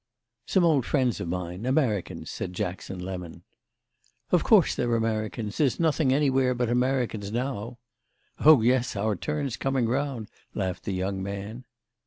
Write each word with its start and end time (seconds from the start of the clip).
"Some 0.47 0.63
old 0.63 0.83
friends 0.87 1.19
of 1.21 1.27
mine—Americans," 1.27 2.31
said 2.31 2.53
Jackson 2.53 2.97
Lemon. 2.97 3.43
"Of 4.31 4.43
course 4.43 4.73
they're 4.73 4.95
Americans; 4.95 5.57
there's 5.57 5.79
nothing 5.79 6.11
anywhere 6.11 6.55
but 6.55 6.69
Americans 6.69 7.31
now." 7.31 7.77
"Oh 8.39 8.63
yes, 8.63 8.95
our 8.95 9.15
turn's 9.15 9.57
coming 9.57 9.87
round!" 9.87 10.31
laughed 10.55 10.85
the 10.85 10.93
young 10.93 11.21
man. 11.21 11.65